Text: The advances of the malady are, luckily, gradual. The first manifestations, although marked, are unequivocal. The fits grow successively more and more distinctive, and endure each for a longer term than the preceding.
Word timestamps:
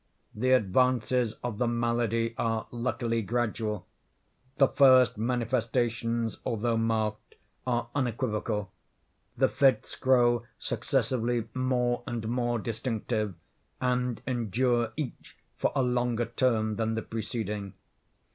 The 0.33 0.53
advances 0.53 1.33
of 1.43 1.59
the 1.59 1.67
malady 1.67 2.33
are, 2.35 2.65
luckily, 2.71 3.21
gradual. 3.21 3.85
The 4.57 4.67
first 4.69 5.15
manifestations, 5.19 6.39
although 6.43 6.75
marked, 6.75 7.35
are 7.67 7.87
unequivocal. 7.93 8.71
The 9.37 9.47
fits 9.47 9.95
grow 9.95 10.43
successively 10.57 11.47
more 11.53 12.01
and 12.07 12.27
more 12.29 12.57
distinctive, 12.57 13.35
and 13.79 14.19
endure 14.25 14.91
each 14.97 15.37
for 15.55 15.71
a 15.75 15.83
longer 15.83 16.25
term 16.25 16.77
than 16.77 16.95
the 16.95 17.03
preceding. 17.03 17.73